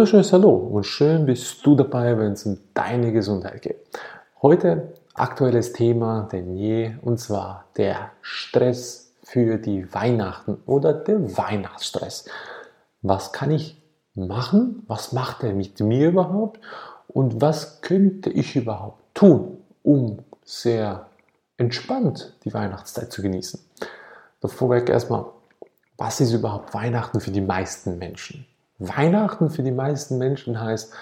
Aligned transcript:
wunderschönes 0.00 0.32
Hallo 0.32 0.54
und 0.54 0.84
schön 0.84 1.26
bist 1.26 1.66
du 1.66 1.74
dabei, 1.74 2.16
wenn 2.16 2.32
es 2.32 2.46
um 2.46 2.58
deine 2.72 3.12
Gesundheit 3.12 3.60
geht. 3.60 3.76
Heute 4.40 4.94
aktuelles 5.12 5.74
Thema 5.74 6.26
denn 6.32 6.56
je 6.56 6.92
und 7.02 7.20
zwar 7.20 7.66
der 7.76 8.10
Stress 8.22 9.12
für 9.22 9.58
die 9.58 9.92
Weihnachten 9.92 10.56
oder 10.64 10.94
der 10.94 11.36
Weihnachtsstress. 11.36 12.24
Was 13.02 13.34
kann 13.34 13.50
ich 13.50 13.76
machen? 14.14 14.84
Was 14.86 15.12
macht 15.12 15.42
er 15.42 15.52
mit 15.52 15.78
mir 15.80 16.08
überhaupt? 16.08 16.60
Und 17.08 17.42
was 17.42 17.82
könnte 17.82 18.30
ich 18.30 18.56
überhaupt 18.56 19.02
tun, 19.12 19.58
um 19.82 20.20
sehr 20.44 21.08
entspannt 21.58 22.38
die 22.46 22.54
Weihnachtszeit 22.54 23.12
zu 23.12 23.20
genießen? 23.20 23.60
Vorweg 24.46 24.88
erstmal, 24.88 25.26
was 25.98 26.22
ist 26.22 26.32
überhaupt 26.32 26.72
Weihnachten 26.72 27.20
für 27.20 27.32
die 27.32 27.42
meisten 27.42 27.98
Menschen? 27.98 28.46
Weihnachten 28.80 29.50
für 29.50 29.62
die 29.62 29.72
meisten 29.72 30.16
Menschen 30.16 30.58
heißt 30.58 30.92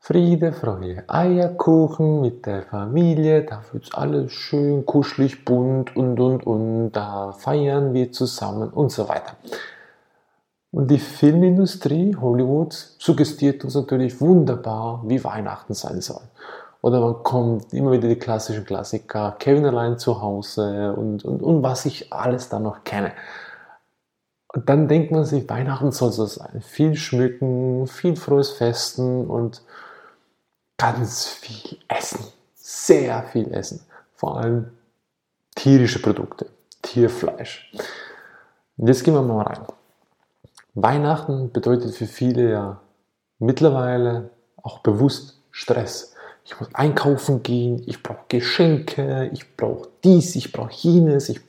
Friede, 0.00 0.52
Freude, 0.52 1.04
Eierkuchen 1.06 2.22
mit 2.22 2.46
der 2.46 2.62
Familie, 2.62 3.42
da 3.42 3.62
wird 3.72 3.90
alles 3.94 4.32
schön 4.32 4.86
kuschelig, 4.86 5.44
bunt 5.44 5.94
und 5.96 6.18
und 6.18 6.46
und, 6.46 6.92
da 6.92 7.32
feiern 7.32 7.92
wir 7.92 8.10
zusammen 8.10 8.70
und 8.70 8.90
so 8.90 9.06
weiter. 9.06 9.36
Und 10.70 10.90
die 10.90 10.98
Filmindustrie, 10.98 12.16
Hollywood, 12.18 12.72
suggestiert 12.72 13.64
uns 13.64 13.74
natürlich 13.74 14.18
wunderbar, 14.20 15.02
wie 15.04 15.22
Weihnachten 15.22 15.74
sein 15.74 16.00
soll. 16.00 16.22
Oder 16.80 17.00
man 17.00 17.22
kommt 17.22 17.74
immer 17.74 17.92
wieder 17.92 18.08
die 18.08 18.18
klassischen 18.18 18.64
Klassiker, 18.64 19.36
Kevin 19.38 19.66
allein 19.66 19.98
zu 19.98 20.22
Hause 20.22 20.94
und, 20.94 21.22
und, 21.24 21.42
und 21.42 21.62
was 21.62 21.84
ich 21.84 22.12
alles 22.12 22.48
da 22.48 22.58
noch 22.58 22.84
kenne. 22.84 23.12
Und 24.48 24.68
dann 24.68 24.88
denkt 24.88 25.10
man 25.10 25.24
sich, 25.24 25.48
Weihnachten 25.48 25.92
soll 25.92 26.12
so 26.12 26.26
sein. 26.26 26.62
Viel 26.62 26.94
schmücken, 26.96 27.86
viel 27.86 28.16
frohes 28.16 28.50
Festen 28.50 29.26
und 29.26 29.62
ganz 30.78 31.26
viel 31.26 31.78
Essen. 31.88 32.24
Sehr 32.54 33.22
viel 33.24 33.52
Essen. 33.52 33.80
Vor 34.14 34.38
allem 34.38 34.72
tierische 35.54 36.00
Produkte, 36.00 36.46
Tierfleisch. 36.82 37.72
Und 38.76 38.88
jetzt 38.88 39.04
gehen 39.04 39.14
wir 39.14 39.22
mal 39.22 39.42
rein. 39.42 39.66
Weihnachten 40.74 41.52
bedeutet 41.52 41.94
für 41.94 42.06
viele 42.06 42.50
ja 42.50 42.80
mittlerweile 43.38 44.30
auch 44.62 44.78
bewusst 44.78 45.40
Stress 45.50 46.14
ich 46.48 46.58
muss 46.58 46.74
einkaufen 46.74 47.42
gehen, 47.42 47.82
ich 47.84 48.02
brauche 48.02 48.24
Geschenke, 48.28 49.28
ich 49.34 49.54
brauche 49.54 49.90
dies, 50.02 50.34
ich 50.34 50.50
brauche 50.50 50.72
jenes, 50.72 51.28
ich, 51.28 51.42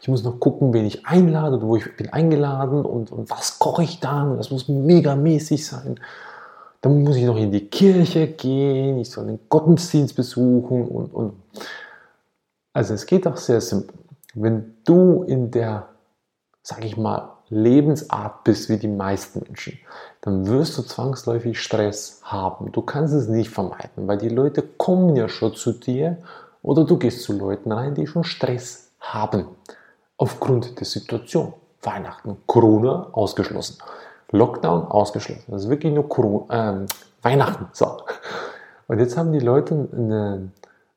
ich 0.00 0.08
muss 0.08 0.24
noch 0.24 0.40
gucken, 0.40 0.72
wen 0.72 0.86
ich 0.86 1.04
einlade 1.04 1.60
wo 1.60 1.76
ich 1.76 1.94
bin 1.94 2.08
eingeladen 2.08 2.82
und, 2.86 3.12
und 3.12 3.28
was 3.28 3.58
koche 3.58 3.82
ich 3.82 4.00
dann, 4.00 4.38
das 4.38 4.50
muss 4.50 4.66
megamäßig 4.66 5.66
sein. 5.66 6.00
Dann 6.80 7.02
muss 7.02 7.16
ich 7.16 7.24
noch 7.24 7.36
in 7.36 7.52
die 7.52 7.68
Kirche 7.68 8.28
gehen, 8.28 8.98
ich 8.98 9.10
soll 9.10 9.26
den 9.26 9.40
Gottesdienst 9.50 10.16
besuchen 10.16 10.88
und, 10.88 11.12
und. 11.12 11.32
Also 12.72 12.94
es 12.94 13.04
geht 13.04 13.26
auch 13.26 13.36
sehr 13.36 13.60
simpel. 13.60 13.94
Wenn 14.32 14.76
du 14.86 15.22
in 15.24 15.50
der, 15.50 15.86
sag 16.62 16.82
ich 16.82 16.96
mal, 16.96 17.35
Lebensart 17.48 18.44
bist 18.44 18.68
wie 18.68 18.76
die 18.76 18.88
meisten 18.88 19.42
Menschen, 19.46 19.78
dann 20.20 20.46
wirst 20.46 20.76
du 20.78 20.82
zwangsläufig 20.82 21.60
Stress 21.60 22.20
haben. 22.24 22.72
Du 22.72 22.82
kannst 22.82 23.14
es 23.14 23.28
nicht 23.28 23.50
vermeiden, 23.50 24.08
weil 24.08 24.18
die 24.18 24.28
Leute 24.28 24.62
kommen 24.62 25.14
ja 25.14 25.28
schon 25.28 25.54
zu 25.54 25.72
dir 25.72 26.18
oder 26.62 26.84
du 26.84 26.98
gehst 26.98 27.22
zu 27.22 27.32
Leuten 27.32 27.70
rein, 27.70 27.94
die 27.94 28.06
schon 28.06 28.24
Stress 28.24 28.90
haben. 29.00 29.46
Aufgrund 30.16 30.80
der 30.80 30.86
Situation. 30.86 31.52
Weihnachten, 31.82 32.38
Corona 32.46 33.08
ausgeschlossen. 33.12 33.78
Lockdown 34.32 34.88
ausgeschlossen. 34.88 35.44
Das 35.46 35.64
ist 35.64 35.70
wirklich 35.70 35.92
nur 35.92 36.08
Corona, 36.08 36.82
äh, 36.82 36.86
Weihnachten. 37.22 37.68
So. 37.72 37.98
Und 38.88 38.98
jetzt 38.98 39.16
haben 39.16 39.32
die 39.32 39.38
Leute 39.38 39.88
eine, 39.92 40.50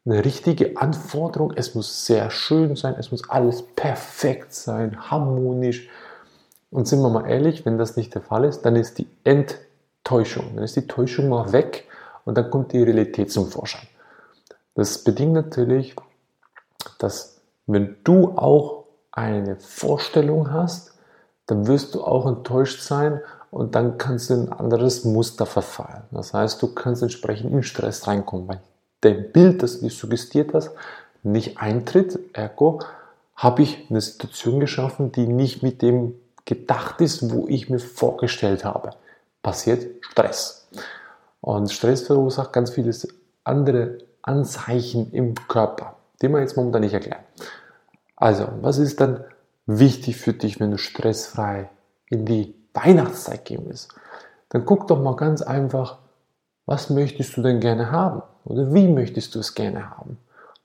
eine 0.05 0.25
richtige 0.25 0.77
Anforderung. 0.77 1.53
Es 1.55 1.75
muss 1.75 2.05
sehr 2.05 2.31
schön 2.31 2.75
sein, 2.75 2.95
es 2.97 3.11
muss 3.11 3.29
alles 3.29 3.61
perfekt 3.61 4.53
sein, 4.53 5.11
harmonisch 5.11 5.89
und 6.71 6.87
sind 6.87 7.01
wir 7.01 7.09
mal 7.09 7.29
ehrlich, 7.29 7.65
wenn 7.65 7.77
das 7.77 7.95
nicht 7.97 8.13
der 8.13 8.21
Fall 8.21 8.45
ist, 8.45 8.61
dann 8.61 8.75
ist 8.75 8.97
die 8.97 9.07
Enttäuschung, 9.23 10.55
dann 10.55 10.63
ist 10.63 10.75
die 10.75 10.87
Täuschung 10.87 11.29
mal 11.29 11.51
weg 11.51 11.87
und 12.25 12.37
dann 12.37 12.49
kommt 12.49 12.73
die 12.73 12.83
Realität 12.83 13.31
zum 13.31 13.47
Vorschein. 13.47 13.87
Das 14.75 15.03
bedingt 15.03 15.33
natürlich, 15.33 15.95
dass 16.99 17.41
wenn 17.65 17.97
du 18.03 18.37
auch 18.37 18.85
eine 19.11 19.57
Vorstellung 19.57 20.51
hast, 20.51 20.93
dann 21.47 21.67
wirst 21.67 21.95
du 21.95 22.03
auch 22.03 22.27
enttäuscht 22.27 22.81
sein 22.81 23.21
und 23.51 23.75
dann 23.75 23.97
kannst 23.97 24.29
du 24.29 24.35
in 24.35 24.41
ein 24.47 24.53
anderes 24.53 25.03
Muster 25.05 25.45
verfallen. 25.45 26.03
Das 26.11 26.33
heißt, 26.33 26.61
du 26.61 26.73
kannst 26.73 27.01
entsprechend 27.01 27.51
in 27.51 27.63
Stress 27.63 28.07
reinkommen, 28.07 28.47
weil 28.47 28.61
dein 29.01 29.31
Bild, 29.31 29.63
das 29.63 29.79
du 29.79 29.89
suggestiert 29.89 30.53
hast, 30.53 30.71
nicht 31.23 31.57
eintritt. 31.57 32.19
Ergo 32.33 32.79
habe 33.35 33.63
ich 33.63 33.87
eine 33.89 34.01
Situation 34.01 34.59
geschaffen, 34.59 35.11
die 35.11 35.27
nicht 35.27 35.63
mit 35.63 35.81
dem 35.81 36.13
gedacht 36.45 37.01
ist, 37.01 37.31
wo 37.31 37.47
ich 37.47 37.69
mir 37.69 37.79
vorgestellt 37.79 38.65
habe. 38.65 38.91
Passiert 39.41 39.85
Stress. 40.01 40.67
Und 41.41 41.71
Stress 41.71 42.01
verursacht 42.01 42.53
ganz 42.53 42.71
viele 42.71 42.93
andere 43.43 43.99
Anzeichen 44.21 45.11
im 45.11 45.35
Körper, 45.47 45.95
die 46.21 46.29
wir 46.29 46.39
jetzt 46.39 46.57
momentan 46.57 46.81
nicht 46.81 46.93
erklären. 46.93 47.23
Also, 48.15 48.49
was 48.61 48.77
ist 48.77 48.99
dann 48.99 49.23
wichtig 49.65 50.17
für 50.17 50.33
dich, 50.33 50.59
wenn 50.59 50.71
du 50.71 50.77
stressfrei 50.77 51.69
in 52.07 52.25
die 52.25 52.53
Weihnachtszeit 52.73 53.45
gehen 53.45 53.63
willst? 53.65 53.93
Dann 54.49 54.65
guck 54.65 54.87
doch 54.87 55.01
mal 55.01 55.15
ganz 55.15 55.41
einfach, 55.41 55.99
was 56.65 56.89
möchtest 56.89 57.37
du 57.37 57.41
denn 57.41 57.59
gerne 57.59 57.91
haben? 57.91 58.21
Oder 58.45 58.73
wie 58.73 58.87
möchtest 58.87 59.35
du 59.35 59.39
es 59.39 59.55
gerne 59.55 59.89
haben? 59.89 60.17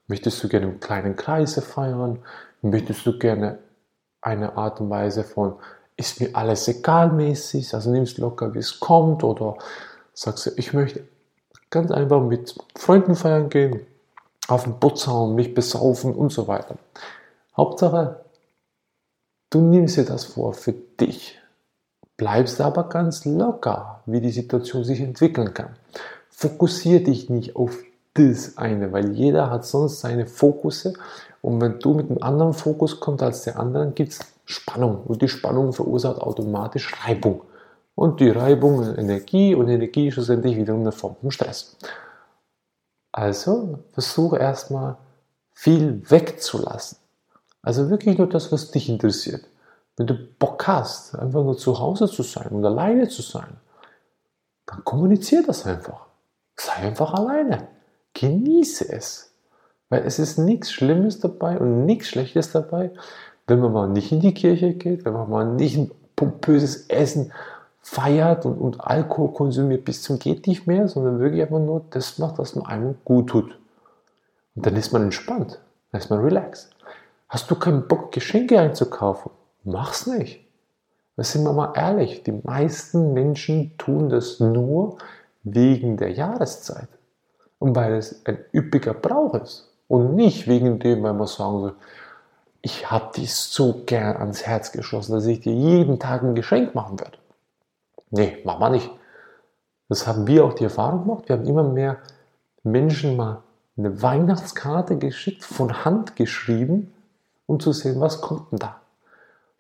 Möchtest 0.07 0.43
du 0.43 0.49
gerne 0.49 0.67
im 0.67 0.81
kleinen 0.81 1.17
Kreise 1.17 1.63
feiern? 1.63 2.19
Möchtest 2.61 3.07
du 3.07 3.19
gerne 3.19 3.59
eine 4.25 4.57
Art 4.57 4.81
und 4.81 4.91
Weise 4.91 5.23
von 5.23 5.55
ist 5.97 6.21
mir 6.21 6.35
alles 6.35 6.67
egal 6.67 7.13
mäßig, 7.13 7.73
also 7.75 7.91
nimmst 7.91 8.19
locker, 8.19 8.53
wie 8.55 8.59
es 8.59 8.81
kommt 8.81 9.23
oder 9.23 9.57
sagst 10.13 10.47
du, 10.47 10.51
ich 10.57 10.73
möchte 10.73 11.07
ganz 11.71 11.91
einfach 11.91 12.21
mit 12.21 12.55
Freunden 12.77 13.15
feiern 13.15 13.49
gehen, 13.49 13.81
auf 14.49 14.65
den 14.65 14.81
Putzhauen, 14.81 15.35
mich 15.35 15.55
besaufen 15.55 16.15
und 16.15 16.33
so 16.33 16.49
weiter. 16.49 16.77
Hauptsache, 17.57 18.25
du 19.51 19.61
nimmst 19.61 19.97
dir 19.97 20.05
das 20.05 20.25
vor 20.25 20.53
für 20.53 20.73
dich. 20.73 21.39
Bleibst 22.17 22.61
aber 22.61 22.89
ganz 22.89 23.25
locker, 23.25 24.03
wie 24.07 24.21
die 24.21 24.31
Situation 24.31 24.85
sich 24.85 25.01
entwickeln 25.01 25.53
kann. 25.53 25.77
Fokussiere 26.31 27.03
dich 27.03 27.31
nicht 27.31 27.57
auf 27.57 27.83
das 28.15 28.57
eine, 28.57 28.93
weil 28.93 29.13
jeder 29.13 29.51
hat 29.51 29.67
sonst 29.67 30.01
seine 30.01 30.27
Fokusse 30.27 30.95
und 31.43 31.61
wenn 31.61 31.79
du 31.79 31.95
mit 31.95 32.11
einem 32.11 32.23
anderen 32.23 32.55
Fokus 32.55 33.01
kommst 33.01 33.23
als 33.23 33.43
der 33.43 33.59
andere, 33.59 33.91
gibt 33.91 34.13
es 34.13 34.21
Spannung 34.45 35.03
und 35.05 35.21
die 35.21 35.29
Spannung 35.29 35.73
verursacht 35.73 36.19
automatisch 36.19 36.93
Reibung. 37.05 37.43
Und 37.95 38.21
die 38.21 38.31
Reibung 38.31 38.83
Energie 38.97 39.55
und 39.55 39.69
Energie 39.69 40.11
schlussendlich 40.11 40.57
wiederum 40.57 40.81
eine 40.81 40.93
Form 40.93 41.17
von 41.21 41.31
Stress. 41.31 41.77
Also 43.13 43.79
versuche 43.93 44.39
erstmal 44.39 44.97
viel 45.53 46.03
wegzulassen. 46.11 46.99
Also 47.63 47.89
wirklich 47.89 48.19
nur 48.19 48.29
das, 48.29 48.51
was 48.51 48.71
dich 48.71 48.89
interessiert. 48.89 49.45
Wenn 49.97 50.07
du 50.07 50.15
Bock 50.15 50.67
hast, 50.67 51.15
einfach 51.15 51.45
nur 51.45 51.57
zu 51.57 51.79
Hause 51.79 52.09
zu 52.09 52.23
sein 52.23 52.49
und 52.49 52.65
alleine 52.65 53.09
zu 53.09 53.23
sein, 53.23 53.57
dann 54.67 54.83
kommuniziere 54.83 55.45
das 55.45 55.65
einfach. 55.65 56.07
Sei 56.57 56.73
einfach 56.73 57.15
alleine. 57.15 57.69
Genieße 58.15 58.91
es. 58.93 59.33
Weil 59.91 60.03
es 60.07 60.19
ist 60.19 60.39
nichts 60.39 60.73
Schlimmes 60.73 61.21
dabei 61.21 61.59
und 61.59 61.85
nichts 61.85 62.09
Schlechtes 62.09 62.53
dabei, 62.53 62.91
wenn 63.47 63.61
man 63.61 63.73
mal 63.73 63.89
nicht 63.89 64.11
in 64.13 64.21
die 64.21 64.35
Kirche 64.35 64.75
geht, 64.75 65.05
wenn 65.05 65.13
man 65.13 65.29
mal 65.29 65.45
nicht 65.45 65.77
ein 65.77 65.91
pompöses 66.17 66.89
Essen 66.89 67.33
feiert 67.83 68.47
und, 68.47 68.57
und 68.57 68.81
Alkohol 68.81 69.33
konsumiert 69.35 69.85
bis 69.85 70.03
zum 70.03 70.19
geht 70.19 70.47
nicht 70.47 70.67
mehr, 70.67 70.89
sondern 70.89 71.19
wirklich 71.19 71.43
einfach 71.43 71.59
nur 71.59 71.85
das 71.91 72.19
macht, 72.19 72.39
was 72.39 72.55
man 72.55 72.67
einem 72.67 72.95
gut 73.05 73.29
tut. 73.29 73.59
Und 74.57 74.65
dann 74.65 74.77
ist 74.77 74.93
man 74.93 75.03
entspannt, 75.03 75.61
dann 75.93 76.01
ist 76.01 76.09
man 76.09 76.21
relaxed. 76.21 76.75
Hast 77.29 77.51
du 77.51 77.57
keinen 77.57 77.87
Bock, 77.87 78.13
Geschenke 78.13 78.59
einzukaufen? 78.59 79.31
Mach's 79.65 80.07
nicht. 80.07 80.47
Wir 81.17 81.25
sind 81.25 81.45
wir 81.45 81.53
mal 81.53 81.73
ehrlich, 81.77 82.23
die 82.23 82.41
meisten 82.43 83.13
Menschen 83.13 83.77
tun 83.77 84.09
das 84.09 84.41
nur 84.41 84.99
wegen 85.43 85.97
der 85.97 86.11
Jahreszeit 86.11 86.89
und 87.65 87.75
weil 87.75 87.95
es 87.95 88.27
ein 88.27 88.45
üppiger 88.53 88.93
Brauch 88.93 89.33
ist 89.37 89.71
und 89.89 90.15
nicht 90.17 90.47
wegen 90.47 90.81
dem, 90.81 91.03
weil 91.03 91.15
man 91.15 91.27
sagen 91.27 91.63
will, 91.63 91.73
ich 92.61 92.91
habe 92.91 93.11
dich 93.15 93.35
so 93.35 93.85
gern 93.87 94.19
ans 94.19 94.43
Herz 94.47 94.71
geschlossen, 94.71 95.13
dass 95.13 95.25
ich 95.25 95.41
dir 95.41 95.55
jeden 95.55 95.99
Tag 95.99 96.23
ein 96.23 96.35
Geschenk 96.35 96.75
machen 96.75 97.01
werde. 97.01 97.17
Nee, 98.11 98.37
machen 98.45 98.61
wir 98.61 98.69
nicht. 98.69 98.91
Das 99.89 100.07
haben 100.07 100.27
wir 100.27 100.45
auch 100.45 100.53
die 100.53 100.65
Erfahrung 100.65 101.07
gemacht. 101.07 101.27
Wir 101.27 101.37
haben 101.37 101.47
immer 101.47 101.63
mehr 101.63 101.97
Menschen 102.65 103.17
mal 103.17 103.43
eine 103.79 104.03
Weihnachtskarte 104.03 104.99
geschickt, 104.99 105.43
von 105.43 105.87
Hand 105.87 106.17
geschrieben, 106.17 106.93
um 107.47 107.61
zu 107.61 107.73
sehen, 107.73 107.99
was 107.99 108.21
kommt 108.21 108.53
denn 108.53 108.59
da. 108.59 108.83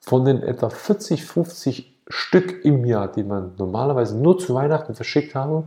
Von 0.00 0.26
den 0.26 0.42
etwa 0.42 0.68
40, 0.68 1.24
50 1.24 2.02
Stück 2.08 2.66
im 2.66 2.84
Jahr, 2.84 3.08
die 3.08 3.24
man 3.24 3.54
normalerweise 3.56 4.18
nur 4.18 4.38
zu 4.38 4.52
Weihnachten 4.52 4.94
verschickt 4.94 5.34
haben, 5.34 5.64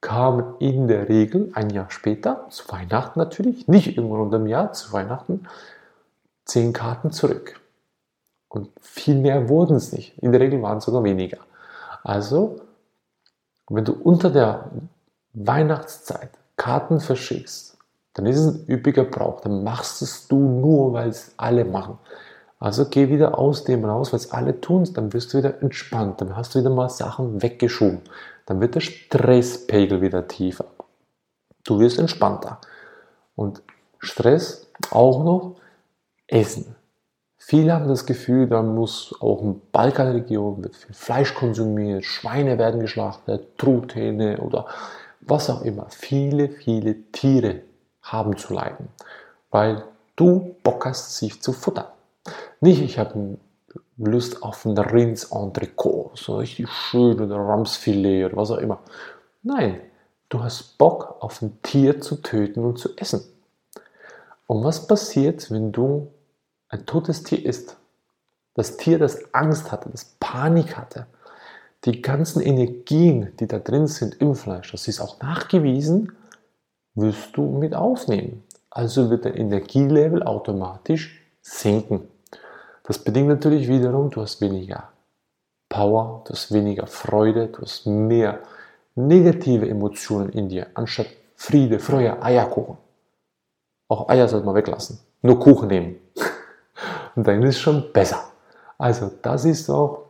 kamen 0.00 0.54
in 0.60 0.88
der 0.88 1.08
Regel 1.08 1.50
ein 1.54 1.70
Jahr 1.70 1.90
später, 1.90 2.46
zu 2.50 2.68
Weihnachten 2.70 3.18
natürlich, 3.18 3.66
nicht 3.66 3.96
irgendwann 3.96 4.20
unter 4.20 4.38
dem 4.38 4.46
Jahr, 4.46 4.72
zu 4.72 4.92
Weihnachten, 4.92 5.46
zehn 6.44 6.72
Karten 6.72 7.10
zurück. 7.10 7.60
Und 8.48 8.70
viel 8.80 9.16
mehr 9.16 9.48
wurden 9.48 9.76
es 9.76 9.92
nicht. 9.92 10.16
In 10.18 10.32
der 10.32 10.40
Regel 10.40 10.62
waren 10.62 10.78
es 10.78 10.84
sogar 10.84 11.02
weniger. 11.04 11.38
Also, 12.04 12.60
wenn 13.68 13.84
du 13.84 13.92
unter 13.92 14.30
der 14.30 14.70
Weihnachtszeit 15.34 16.30
Karten 16.56 17.00
verschickst, 17.00 17.76
dann 18.14 18.26
ist 18.26 18.38
es 18.38 18.46
ein 18.46 18.64
üppiger 18.68 19.04
Brauch. 19.04 19.40
Dann 19.40 19.64
machst 19.64 20.00
es 20.02 20.28
du 20.28 20.38
nur, 20.38 20.92
weil 20.92 21.08
es 21.08 21.32
alle 21.36 21.64
machen. 21.64 21.98
Also 22.58 22.86
geh 22.86 23.10
wieder 23.10 23.38
aus 23.38 23.64
dem 23.64 23.84
raus, 23.84 24.12
weil 24.12 24.20
es 24.20 24.30
alle 24.30 24.60
tun, 24.60 24.88
dann 24.94 25.12
wirst 25.12 25.34
du 25.34 25.38
wieder 25.38 25.60
entspannt, 25.62 26.20
dann 26.22 26.36
hast 26.36 26.54
du 26.54 26.60
wieder 26.60 26.70
mal 26.70 26.88
Sachen 26.88 27.42
weggeschoben. 27.42 28.00
Dann 28.46 28.60
wird 28.60 28.76
der 28.76 28.80
Stresspegel 28.80 30.00
wieder 30.00 30.26
tiefer. 30.26 30.66
Du 31.64 31.80
wirst 31.80 31.98
entspannter. 31.98 32.60
Und 33.34 33.62
Stress 33.98 34.68
auch 34.90 35.22
noch 35.24 35.56
Essen. 36.26 36.76
Viele 37.36 37.72
haben 37.72 37.86
das 37.86 38.06
Gefühl, 38.06 38.48
da 38.48 38.62
muss 38.62 39.14
auch 39.20 39.40
in 39.42 39.60
Balkanregion 39.70 40.64
wird 40.64 40.74
viel 40.74 40.94
Fleisch 40.94 41.34
konsumiert, 41.34 42.04
Schweine 42.04 42.58
werden 42.58 42.80
geschlachtet, 42.80 43.56
Truthähne 43.58 44.38
oder 44.40 44.66
was 45.20 45.50
auch 45.50 45.62
immer. 45.62 45.86
Viele, 45.90 46.48
viele 46.48 47.02
Tiere 47.12 47.62
haben 48.02 48.36
zu 48.36 48.54
leiden, 48.54 48.88
weil 49.50 49.84
du 50.16 50.56
Bock 50.62 50.86
hast, 50.86 51.16
sie 51.16 51.28
zu 51.28 51.52
futtern. 51.52 51.86
Nicht, 52.60 52.80
ich 52.80 52.98
habe 52.98 53.38
Lust 53.96 54.42
auf 54.42 54.64
ein 54.64 54.76
Rinds-Entrecot, 54.76 56.18
so 56.18 56.36
richtig 56.36 56.68
schön 56.70 57.20
oder 57.20 57.36
Ramsfilet 57.36 58.26
oder 58.26 58.36
was 58.36 58.50
auch 58.50 58.58
immer. 58.58 58.80
Nein, 59.42 59.80
du 60.28 60.42
hast 60.42 60.76
Bock 60.78 61.16
auf 61.20 61.40
ein 61.42 61.60
Tier 61.62 62.00
zu 62.00 62.16
töten 62.16 62.64
und 62.64 62.78
zu 62.78 62.96
essen. 62.96 63.22
Und 64.46 64.64
was 64.64 64.86
passiert, 64.86 65.50
wenn 65.50 65.72
du 65.72 66.08
ein 66.68 66.86
totes 66.86 67.22
Tier 67.22 67.44
isst? 67.44 67.76
Das 68.54 68.76
Tier, 68.76 68.98
das 68.98 69.34
Angst 69.34 69.70
hatte, 69.72 69.90
das 69.90 70.16
Panik 70.18 70.76
hatte, 70.76 71.06
die 71.84 72.02
ganzen 72.02 72.40
Energien, 72.40 73.36
die 73.38 73.46
da 73.46 73.58
drin 73.58 73.86
sind 73.86 74.20
im 74.20 74.34
Fleisch, 74.34 74.72
das 74.72 74.88
ist 74.88 75.00
auch 75.00 75.20
nachgewiesen, 75.20 76.12
wirst 76.94 77.36
du 77.36 77.42
mit 77.42 77.74
aufnehmen. 77.74 78.42
Also 78.70 79.10
wird 79.10 79.24
dein 79.24 79.34
Energielevel 79.34 80.22
automatisch 80.22 81.22
sinken. 81.42 82.08
Das 82.86 82.98
bedingt 82.98 83.28
natürlich 83.28 83.68
wiederum, 83.68 84.10
du 84.10 84.22
hast 84.22 84.40
weniger 84.40 84.90
Power, 85.68 86.22
du 86.24 86.32
hast 86.32 86.52
weniger 86.52 86.86
Freude, 86.86 87.48
du 87.48 87.62
hast 87.62 87.86
mehr 87.86 88.40
negative 88.94 89.68
Emotionen 89.68 90.30
in 90.30 90.48
dir, 90.48 90.68
anstatt 90.74 91.08
Friede, 91.34 91.78
Freude, 91.78 92.22
Eierkuchen. 92.22 92.78
Auch 93.88 94.08
Eier 94.08 94.28
sollte 94.28 94.46
man 94.46 94.54
weglassen. 94.54 94.98
Nur 95.22 95.38
Kuchen 95.38 95.68
nehmen. 95.68 95.96
Und 97.16 97.26
dann 97.26 97.42
ist 97.42 97.56
es 97.56 97.60
schon 97.60 97.92
besser. 97.92 98.30
Also, 98.78 99.10
das 99.22 99.44
ist 99.44 99.68
auch, 99.68 100.06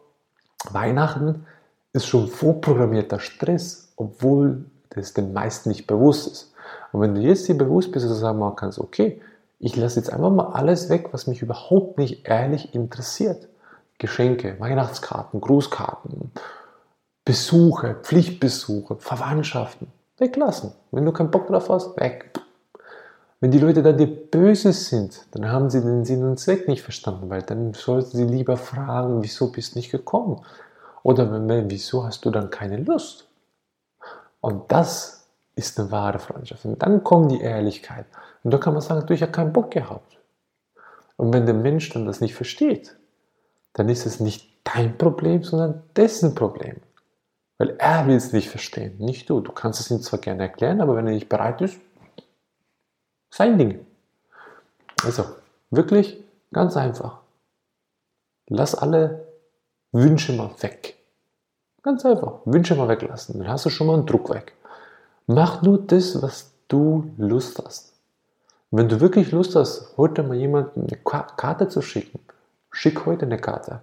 Weihnachten 0.71 1.47
ist 1.93 2.07
schon 2.07 2.29
vorprogrammierter 2.29 3.21
Stress, 3.21 3.93
obwohl 3.97 4.65
das 4.91 5.15
den 5.15 5.33
meisten 5.33 5.69
nicht 5.69 5.87
bewusst 5.87 6.27
ist. 6.27 6.53
Und 6.93 7.01
wenn 7.01 7.15
du 7.15 7.21
jetzt 7.21 7.49
dir 7.49 7.57
bewusst 7.57 7.93
bist, 7.93 8.05
dass 8.05 8.13
du 8.13 8.19
sagen 8.19 8.41
kannst, 8.57 8.79
okay, 8.79 9.21
ich 9.59 9.77
lasse 9.77 10.01
jetzt 10.01 10.13
einfach 10.13 10.31
mal 10.31 10.53
alles 10.53 10.89
weg, 10.89 11.09
was 11.13 11.27
mich 11.27 11.43
überhaupt 11.43 11.99
nicht 11.99 12.27
ehrlich 12.27 12.75
interessiert. 12.75 13.49
Geschenke, 13.99 14.61
Weihnachtskarten, 14.61 15.41
Grußkarten, 15.41 16.33
Besuche, 17.25 17.97
Pflichtbesuche, 18.03 18.97
Verwandtschaften. 18.97 19.89
Weglassen. 20.19 20.73
Wenn 20.93 21.05
du 21.05 21.13
keinen 21.13 21.31
Bock 21.31 21.47
drauf 21.47 21.69
hast, 21.69 21.99
weg. 21.99 22.31
Wenn 23.41 23.51
die 23.51 23.59
Leute 23.59 23.83
dann 23.83 23.99
dir 23.99 24.07
böse 24.07 24.73
sind, 24.73 25.27
dann 25.33 25.51
haben 25.51 25.69
sie 25.69 25.83
den 25.83 26.05
Sinn 26.05 26.25
und 26.25 26.39
Zweck 26.39 26.69
nicht 26.69 26.83
verstanden, 26.83 27.29
weil 27.29 27.43
dann 27.43 27.75
sollten 27.75 28.17
sie 28.17 28.25
lieber 28.25 28.57
fragen, 28.57 29.23
wieso 29.23 29.53
bist 29.53 29.75
du 29.75 29.79
nicht 29.79 29.91
gekommen? 29.91 30.43
Oder 31.03 31.31
wenn, 31.31 31.71
wieso 31.71 32.05
hast 32.05 32.25
du 32.25 32.31
dann 32.31 32.51
keine 32.51 32.79
Lust? 32.79 33.29
Und 34.41 34.73
das 34.73 35.29
ist 35.55 35.79
eine 35.79 35.91
wahre 35.91 36.19
Freundschaft. 36.19 36.65
Und 36.65 36.83
dann 36.83 37.05
kommt 37.05 37.31
die 37.31 37.41
Ehrlichkeit. 37.41 38.07
Und 38.47 38.53
da 38.53 38.59
kann 38.59 38.75
man 38.75 38.81
sagen, 38.81 39.05
du, 39.05 39.13
ich 39.13 39.23
habe 39.23 39.33
keinen 39.33 39.53
Bock 39.53 39.73
gehabt. 39.73 40.21
Und 41.17 41.33
wenn 41.33 41.47
der 41.47 41.55
Mensch 41.57 41.91
dann 41.91 42.07
das 42.07 42.21
nicht 42.21 42.37
versteht, 42.37 42.95
dann 43.73 43.89
ist 43.89 44.07
es 44.07 44.21
nicht 44.21 44.49
dein 44.63 44.97
Problem, 44.97 45.43
sondern 45.43 45.83
dessen 45.97 46.37
Problem. 46.37 46.77
Weil 47.59 47.71
er 47.79 48.07
will 48.07 48.15
es 48.15 48.33
nicht 48.33 48.49
verstehen, 48.49 48.99
nicht 48.99 49.29
du. 49.29 49.41
Du 49.41 49.51
kannst 49.51 49.81
es 49.81 49.91
ihm 49.91 50.01
zwar 50.01 50.21
gerne 50.21 50.45
erklären, 50.45 50.81
aber 50.81 50.95
wenn 50.95 51.09
er 51.09 51.15
nicht 51.15 51.29
bereit 51.29 51.61
ist, 51.61 51.81
sein 53.31 53.59
Ding. 53.59 53.85
Also, 55.03 55.25
wirklich 55.73 56.17
ganz 56.53 56.77
einfach. 56.77 57.19
Lass 58.47 58.77
alle 58.77 59.27
Wünsche 59.91 60.33
mal 60.35 60.53
weg. 60.61 60.95
Ganz 61.83 62.07
einfach. 62.07 62.43
Wünsche 62.45 62.77
mal 62.77 62.87
weglassen. 62.87 63.41
Dann 63.41 63.49
hast 63.49 63.67
du 63.67 63.71
schon 63.71 63.89
mal 63.89 63.95
einen 63.95 64.07
Druck 64.07 64.31
weg. 64.31 64.53
Mach 65.27 65.63
nur 65.63 65.85
das, 65.85 66.23
was 66.23 66.53
du 66.69 67.11
Lust 67.17 67.61
hast. 67.65 67.96
Wenn 68.73 68.89
du 68.89 69.01
wirklich 69.01 69.31
Lust 69.31 69.55
hast, 69.55 69.97
heute 69.97 70.25
mal 70.25 70.37
jemanden 70.37 70.89
eine 70.89 70.99
Karte 70.99 71.69
zu 71.69 71.83
schicken, 71.83 72.19
schick 72.73 73.07
heute 73.07 73.25
eine 73.25 73.39
Karte. 73.39 73.81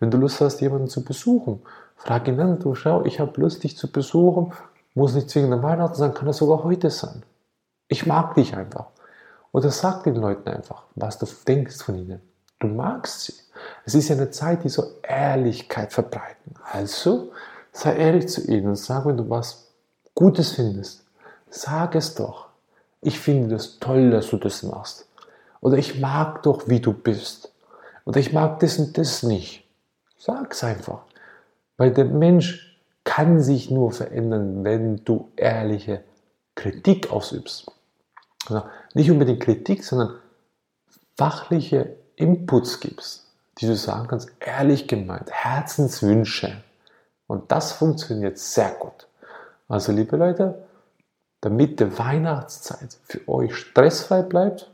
Wenn 0.00 0.10
du 0.10 0.18
Lust 0.18 0.40
hast, 0.40 0.60
jemanden 0.60 0.88
zu 0.88 1.04
besuchen, 1.04 1.62
frag 1.94 2.26
ihn 2.26 2.40
an, 2.40 2.58
du 2.58 2.74
schau, 2.74 3.04
ich 3.04 3.20
habe 3.20 3.40
Lust, 3.40 3.62
dich 3.62 3.76
zu 3.76 3.92
besuchen, 3.92 4.52
muss 4.94 5.14
nicht 5.14 5.30
zwingend 5.30 5.52
am 5.52 5.62
Weihnachten 5.62 5.94
sein, 5.94 6.14
kann 6.14 6.26
das 6.26 6.38
sogar 6.38 6.64
heute 6.64 6.90
sein. 6.90 7.22
Ich 7.86 8.06
mag 8.06 8.34
dich 8.34 8.56
einfach. 8.56 8.86
Oder 9.52 9.70
sag 9.70 10.02
den 10.02 10.16
Leuten 10.16 10.48
einfach, 10.48 10.82
was 10.96 11.18
du 11.18 11.26
denkst 11.46 11.76
von 11.76 11.94
ihnen. 11.94 12.20
Du 12.58 12.66
magst 12.66 13.20
sie. 13.20 13.34
Es 13.84 13.94
ist 13.94 14.08
ja 14.08 14.16
eine 14.16 14.30
Zeit, 14.30 14.64
die 14.64 14.68
so 14.68 14.84
Ehrlichkeit 15.02 15.92
verbreiten. 15.92 16.54
Also 16.72 17.30
sei 17.70 17.96
ehrlich 17.96 18.28
zu 18.28 18.40
ihnen 18.50 18.66
und 18.66 18.76
sag, 18.76 19.06
wenn 19.06 19.16
du 19.16 19.30
was 19.30 19.68
Gutes 20.12 20.52
findest, 20.52 21.04
sag 21.50 21.94
es 21.94 22.16
doch 22.16 22.43
ich 23.04 23.20
finde 23.20 23.54
das 23.54 23.78
toll, 23.78 24.10
dass 24.10 24.30
du 24.30 24.36
das 24.36 24.62
machst. 24.62 25.06
Oder 25.60 25.78
ich 25.78 26.00
mag 26.00 26.42
doch, 26.42 26.68
wie 26.68 26.80
du 26.80 26.92
bist. 26.92 27.52
Oder 28.04 28.20
ich 28.20 28.32
mag 28.32 28.60
das 28.60 28.78
und 28.78 28.98
das 28.98 29.22
nicht. 29.22 29.64
Sag's 30.18 30.64
einfach. 30.64 31.02
Weil 31.76 31.92
der 31.92 32.06
Mensch 32.06 32.80
kann 33.04 33.40
sich 33.40 33.70
nur 33.70 33.92
verändern, 33.92 34.64
wenn 34.64 35.04
du 35.04 35.30
ehrliche 35.36 36.02
Kritik 36.54 37.10
ausübst. 37.10 37.70
Also 38.46 38.62
nicht 38.94 39.10
unbedingt 39.10 39.42
Kritik, 39.42 39.84
sondern 39.84 40.18
fachliche 41.16 41.96
Inputs 42.16 42.80
gibst, 42.80 43.26
die 43.58 43.66
du 43.66 43.76
sagen 43.76 44.08
kannst, 44.08 44.30
ehrlich 44.40 44.88
gemeint, 44.88 45.30
Herzenswünsche. 45.30 46.62
Und 47.26 47.50
das 47.52 47.72
funktioniert 47.72 48.38
sehr 48.38 48.70
gut. 48.70 49.06
Also 49.68 49.92
liebe 49.92 50.16
Leute, 50.16 50.62
damit 51.44 51.78
die 51.78 51.98
Weihnachtszeit 51.98 52.96
für 53.04 53.28
euch 53.28 53.54
stressfrei 53.54 54.22
bleibt, 54.22 54.70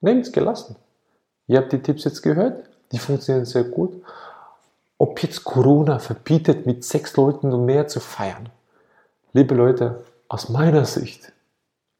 nehmt 0.00 0.26
es 0.26 0.32
gelassen. 0.32 0.74
Ihr 1.46 1.58
habt 1.58 1.70
die 1.70 1.80
Tipps 1.80 2.02
jetzt 2.02 2.22
gehört, 2.22 2.64
die 2.90 2.98
funktionieren 2.98 3.46
sehr 3.46 3.62
gut. 3.62 4.02
Ob 4.98 5.22
jetzt 5.22 5.44
Corona 5.44 6.00
verbietet, 6.00 6.66
mit 6.66 6.82
sechs 6.82 7.16
Leuten 7.16 7.52
und 7.52 7.66
mehr 7.66 7.86
zu 7.86 8.00
feiern. 8.00 8.48
Liebe 9.32 9.54
Leute, 9.54 10.02
aus 10.26 10.48
meiner 10.48 10.86
Sicht, 10.86 11.32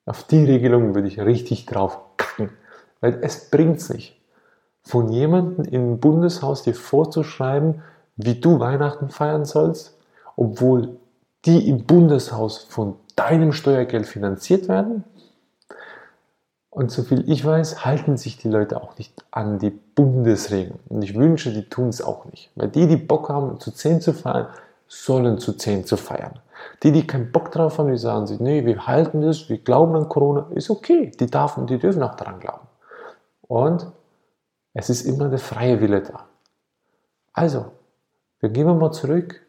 auf 0.05 0.25
die 0.25 0.45
Regelung 0.45 0.97
würde 0.97 1.07
ich 1.07 1.21
richtig 1.21 1.67
drauf 1.67 1.99
kacken, 2.17 2.51
weil 3.01 3.21
es 3.23 3.51
bringt 3.51 3.79
es 3.79 3.89
nicht. 3.89 4.21
Von 4.83 5.11
jemandem 5.11 5.65
im 5.65 6.01
Bundeshaus 6.01 6.65
dir 6.65 6.75
vorzuschreiben, 6.75 7.83
wie 8.17 8.41
du 8.41 8.59
Weihnachten 8.59 9.11
feiern 9.11 9.45
sollst, 9.45 9.97
obwohl 10.35 10.97
die 11.45 11.69
im 11.69 11.85
Bundeshaus 11.85 12.59
von 12.59 12.97
deinem 13.17 13.53
Steuergeld 13.53 14.07
finanziert 14.07 14.69
werden. 14.69 15.05
Und 16.71 16.91
soviel 16.91 17.29
ich 17.29 17.45
weiß, 17.45 17.85
halten 17.85 18.17
sich 18.17 18.39
die 18.39 18.49
Leute 18.49 18.81
auch 18.81 18.97
nicht 18.97 19.13
an 19.31 19.59
die 19.59 19.71
Bundesregeln. 19.71 20.79
Und 20.89 21.03
ich 21.03 21.15
wünsche, 21.15 21.53
die 21.53 21.69
tun 21.69 21.89
es 21.89 22.01
auch 22.01 22.25
nicht. 22.27 22.51
Weil 22.55 22.69
die, 22.69 22.87
die 22.87 22.97
Bock 22.97 23.29
haben, 23.29 23.61
zu 23.61 23.73
10 23.73 24.01
zu 24.01 24.15
feiern, 24.15 24.47
sollen 24.89 25.39
zu 25.39 25.53
10 25.53 25.85
zu 25.85 25.97
feiern. 25.97 26.39
Die, 26.83 26.93
die 26.93 27.07
keinen 27.07 27.31
Bock 27.31 27.51
drauf 27.53 27.79
haben, 27.79 27.91
die 27.91 27.99
sagen 27.99 28.27
sich, 28.27 28.41
nee, 28.41 28.65
wir 28.65 28.87
halten 28.87 29.21
das, 29.21 29.49
wir 29.51 29.59
glauben 29.59 29.95
an 29.97 30.09
Corona, 30.09 30.47
ist 30.51 30.71
okay. 30.71 31.11
Die, 31.19 31.27
darf, 31.27 31.59
die 31.67 31.79
dürfen 31.79 32.03
auch 32.03 32.15
daran 32.15 32.41
glauben. 32.41 32.67
Und 33.43 33.87
es 34.73 34.89
ist 34.89 35.03
immer 35.03 35.29
der 35.29 35.41
freie 35.41 35.81
Wille 35.81 36.03
da. 36.03 36.27
Also, 37.35 37.67
wir 38.41 38.49
gehen 38.49 38.79
mal 38.79 38.93
zurück 38.93 39.43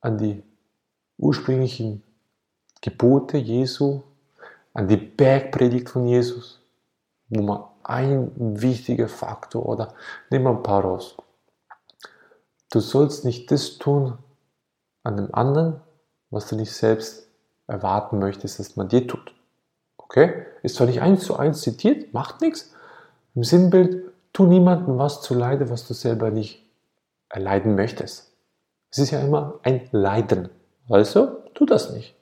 an 0.00 0.18
die 0.18 0.42
ursprünglichen 1.18 2.02
Gebote 2.80 3.38
Jesu, 3.38 4.02
an 4.74 4.88
die 4.88 4.96
Bergpredigt 4.96 5.88
von 5.88 6.06
Jesus, 6.06 6.60
wo 7.28 7.42
man 7.42 7.64
ein 7.84 8.32
wichtiger 8.60 9.08
Faktor 9.08 9.66
oder 9.66 9.94
nehmen 10.30 10.44
wir 10.44 10.50
ein 10.50 10.62
paar 10.62 10.82
raus. 10.82 11.16
du 12.70 12.80
sollst 12.80 13.24
nicht 13.24 13.50
das 13.52 13.78
tun 13.78 14.18
an 15.04 15.16
dem 15.16 15.34
anderen, 15.34 15.80
was 16.30 16.48
du 16.48 16.56
nicht 16.56 16.72
selbst 16.72 17.28
erwarten 17.66 18.18
möchtest, 18.18 18.58
dass 18.58 18.76
man 18.76 18.88
dir 18.88 19.06
tut. 19.06 19.34
Okay? 19.96 20.46
Ist 20.62 20.76
zwar 20.76 20.86
nicht 20.86 21.00
eins 21.00 21.24
zu 21.24 21.36
eins 21.36 21.60
zitiert, 21.60 22.12
macht 22.12 22.40
nichts. 22.40 22.72
Im 23.34 23.44
Sinnbild, 23.44 24.12
tu 24.32 24.46
niemandem 24.46 24.98
was 24.98 25.22
zu 25.22 25.34
leide, 25.34 25.70
was 25.70 25.86
du 25.86 25.94
selber 25.94 26.30
nicht 26.30 26.64
erleiden 27.28 27.74
möchtest. 27.74 28.32
Es 28.90 28.98
ist 28.98 29.10
ja 29.10 29.20
immer 29.20 29.60
ein 29.62 29.88
Leiden. 29.92 30.50
Also, 30.88 31.42
tu 31.54 31.66
das 31.66 31.90
nicht. 31.92 32.14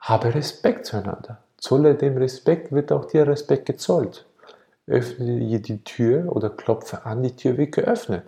Habe 0.00 0.34
Respekt 0.34 0.86
zueinander. 0.86 1.42
Zolle 1.58 1.94
dem 1.94 2.16
Respekt, 2.16 2.72
wird 2.72 2.90
auch 2.90 3.04
dir 3.04 3.26
Respekt 3.26 3.66
gezollt. 3.66 4.26
Öffne 4.86 5.38
dir 5.38 5.60
die 5.60 5.84
Tür 5.84 6.34
oder 6.34 6.50
klopfe 6.50 7.04
an, 7.04 7.22
die 7.22 7.36
Tür 7.36 7.56
wird 7.58 7.72
geöffnet. 7.72 8.24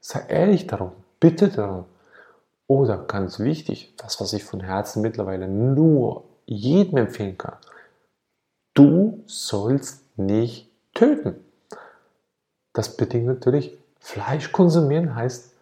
Sei 0.00 0.24
ehrlich 0.28 0.66
darum, 0.66 0.92
bitte 1.20 1.48
darum. 1.48 1.84
Oder 2.68 2.98
ganz 2.98 3.38
wichtig, 3.38 3.92
das, 3.96 4.20
was 4.20 4.32
ich 4.32 4.44
von 4.44 4.60
Herzen 4.60 5.02
mittlerweile 5.02 5.48
nur 5.48 6.24
jedem 6.46 6.98
empfehlen 6.98 7.36
kann. 7.36 7.56
Du 8.74 9.22
sollst 9.26 10.02
nicht 10.16 10.70
töten. 10.94 11.36
Das 12.72 12.96
bedingt 12.96 13.26
natürlich, 13.26 13.76
Fleisch 13.98 14.52
konsumieren 14.52 15.14
heißt 15.14 15.52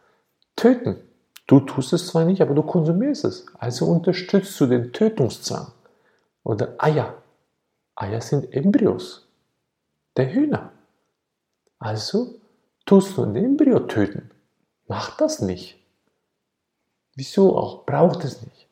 töten. 0.57 0.97
Du 1.47 1.61
tust 1.61 1.93
es 1.93 2.07
zwar 2.07 2.25
nicht, 2.25 2.41
aber 2.41 2.55
du 2.55 2.63
konsumierst 2.63 3.25
es. 3.25 3.47
Also 3.59 3.87
unterstützt 3.87 4.59
du 4.61 4.67
den 4.67 4.93
Tötungszwang. 4.93 5.73
Oder 6.43 6.75
Eier. 6.79 7.15
Eier 7.97 8.21
sind 8.21 8.53
Embryos 8.53 9.27
der 10.17 10.33
Hühner. 10.33 10.73
Also 11.79 12.37
tust 12.87 13.17
du 13.17 13.25
ein 13.25 13.37
Embryo 13.37 13.81
töten. 13.81 14.31
Mach 14.87 15.17
das 15.17 15.41
nicht. 15.41 15.79
Wieso 17.15 17.57
auch? 17.57 17.85
Braucht 17.85 18.25
es 18.25 18.43
nicht. 18.43 18.67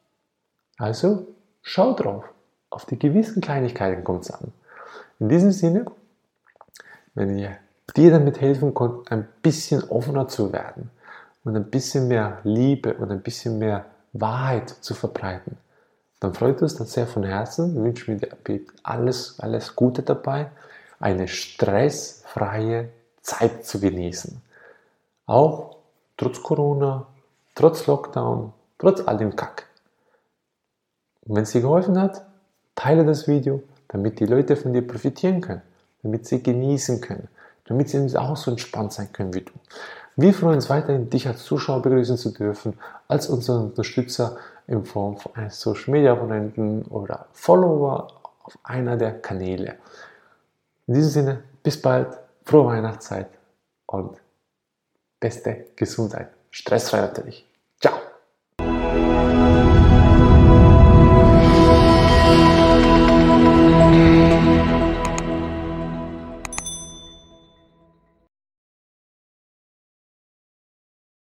Also 0.79 1.27
schau 1.63 1.95
drauf. 1.95 2.25
Auf 2.71 2.87
die 2.87 2.99
gewissen 2.99 3.43
Kleinigkeiten 3.43 4.03
kommt 4.05 4.25
es 4.25 4.31
an. 4.31 4.53
In 5.19 5.29
diesem 5.29 5.53
Sinne, 5.53 5.87
wenn 7.15 7.39
ihr 7.39 7.57
dir 7.97 8.11
damit 8.11 8.41
helfen 8.41 8.73
konnte, 8.73 9.11
ein 9.13 9.29
bisschen 9.43 9.85
offener 9.91 10.29
zu 10.29 10.53
werden 10.53 10.91
und 11.45 11.57
ein 11.57 11.71
bisschen 11.71 12.09
mehr 12.09 12.39
Liebe 12.45 12.95
und 12.95 13.11
ein 13.11 13.23
bisschen 13.23 13.59
mehr 13.59 13.87
Wahrheit 14.13 14.69
zu 14.69 14.95
verbreiten, 14.95 15.57
dann 16.21 16.35
freut 16.35 16.63
uns 16.63 16.77
das 16.77 16.93
sehr 16.93 17.07
von 17.07 17.25
Herzen. 17.25 17.77
Ich 17.77 17.83
wünsche 17.83 18.11
mir 18.13 18.21
alles, 18.85 19.41
alles 19.41 19.75
Gute 19.75 20.03
dabei, 20.03 20.51
eine 21.01 21.27
stressfreie 21.27 22.91
Zeit 23.23 23.67
zu 23.67 23.81
genießen. 23.81 24.41
Auch 25.27 25.77
trotz 26.17 26.41
Corona, 26.43 27.07
trotz 27.55 27.87
Lockdown, 27.87 28.53
trotz 28.79 29.01
all 29.07 29.17
dem 29.17 29.35
Kack. 29.35 29.67
Und 31.25 31.37
wenn 31.37 31.43
es 31.43 31.51
dir 31.51 31.61
geholfen 31.63 32.01
hat, 32.01 32.25
teile 32.77 33.05
das 33.05 33.27
Video, 33.27 33.63
damit 33.89 34.21
die 34.21 34.27
Leute 34.27 34.57
von 34.57 34.73
dir 34.73 34.87
profitieren 34.87 35.41
können, 35.41 35.63
damit 36.03 36.27
sie 36.27 36.43
genießen 36.43 37.01
können, 37.01 37.29
damit 37.65 37.89
sie 37.89 38.17
auch 38.17 38.37
so 38.37 38.51
entspannt 38.51 38.93
sein 38.93 39.13
können 39.13 39.35
wie 39.35 39.43
du. 39.43 39.53
Wir 40.17 40.35
freuen 40.35 40.57
uns 40.57 40.69
weiterhin, 40.69 41.09
dich 41.09 41.27
als 41.27 41.45
Zuschauer 41.45 41.81
begrüßen 41.81 42.19
zu 42.19 42.31
dürfen, 42.31 42.79
als 43.09 43.29
unseren 43.29 43.65
Unterstützer 43.65 44.37
in 44.67 44.85
Form 44.85 45.17
von 45.17 45.35
eines 45.35 45.61
Social 45.61 45.91
Media 45.91 46.13
Abonnenten 46.13 46.83
oder 46.85 47.27
Follower 47.33 48.09
auf 48.43 48.59
einer 48.63 48.97
der 48.97 49.21
Kanäle. 49.21 49.77
In 50.87 50.95
diesem 50.95 51.11
Sinne, 51.11 51.43
bis 51.63 51.81
bald, 51.81 52.09
frohe 52.45 52.67
Weihnachtszeit 52.67 53.29
und 53.87 54.21
beste 55.19 55.67
Gesundheit. 55.77 56.29
Stressfrei 56.51 57.01
natürlich. 57.01 57.47